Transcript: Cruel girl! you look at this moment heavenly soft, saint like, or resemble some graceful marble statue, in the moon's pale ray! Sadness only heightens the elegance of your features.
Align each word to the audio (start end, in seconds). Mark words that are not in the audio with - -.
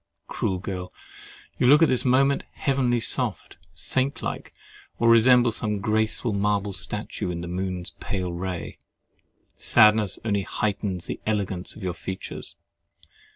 Cruel 0.25 0.57
girl! 0.57 0.91
you 1.59 1.67
look 1.67 1.83
at 1.83 1.87
this 1.87 2.03
moment 2.03 2.43
heavenly 2.53 2.99
soft, 2.99 3.57
saint 3.75 4.23
like, 4.23 4.51
or 4.97 5.07
resemble 5.07 5.51
some 5.51 5.77
graceful 5.79 6.33
marble 6.33 6.73
statue, 6.73 7.29
in 7.29 7.41
the 7.41 7.47
moon's 7.47 7.91
pale 7.99 8.33
ray! 8.33 8.79
Sadness 9.57 10.17
only 10.25 10.41
heightens 10.41 11.05
the 11.05 11.19
elegance 11.27 11.75
of 11.75 11.83
your 11.83 11.93
features. 11.93 12.55